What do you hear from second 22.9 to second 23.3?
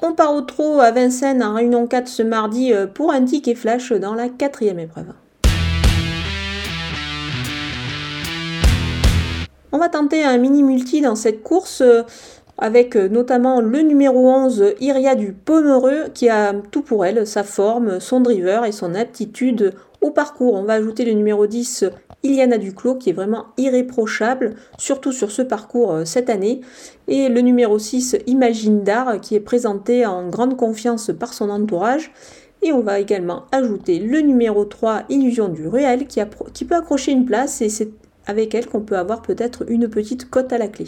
qui est